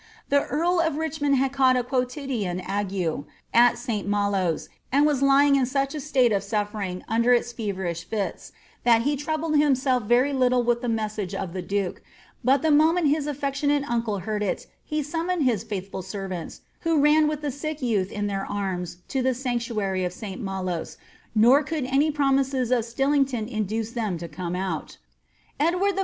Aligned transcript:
The 0.29 0.47
eari 0.51 0.87
of 0.87 0.97
Richmond 0.97 1.35
had 1.35 1.51
caught 1.53 1.77
a 1.77 1.83
quotidian 1.83 2.59
ague 2.61 3.23
at 3.53 3.77
St 3.77 4.07
Malos,' 4.07 4.67
and 4.91 5.05
was 5.05 5.21
lying 5.21 5.55
in 5.57 5.67
such 5.67 5.93
a 5.93 5.99
state 5.99 6.31
of 6.31 6.41
suffering 6.41 7.03
under 7.07 7.33
its 7.33 7.51
feverish 7.51 8.03
fits, 8.05 8.51
that 8.83 9.03
he 9.03 9.15
troubled 9.15 9.57
him 9.57 9.75
self 9.75 10.01
very 10.01 10.33
little 10.33 10.63
with 10.63 10.81
the 10.81 10.89
message 10.89 11.35
of 11.35 11.53
the 11.53 11.61
duke, 11.61 12.01
but 12.43 12.63
the 12.63 12.71
moment 12.71 13.09
his 13.09 13.27
aflec 13.27 13.51
tionate 13.61 13.85
uncle 13.87 14.17
heard 14.17 14.41
it, 14.41 14.65
he 14.83 15.03
summoned 15.03 15.43
his 15.43 15.63
faithful 15.63 16.01
servants, 16.01 16.61
who 16.79 16.99
ran 16.99 17.27
with 17.27 17.41
the 17.43 17.51
sick 17.51 17.79
youth 17.83 18.11
in 18.11 18.25
their 18.25 18.47
arms 18.47 18.97
to 19.07 19.21
the 19.21 19.35
sanctuary 19.35 20.03
of 20.03 20.11
St. 20.11 20.41
Malos, 20.41 20.97
nor 21.35 21.63
coukl 21.63 21.87
any 21.93 22.09
promises 22.09 22.71
of 22.71 22.83
Stillington 22.85 23.47
induce 23.47 23.91
them 23.91 24.17
to 24.17 24.27
come 24.27 24.55
out 24.55 24.97
Edward 25.59 25.93
fV. 25.97 25.99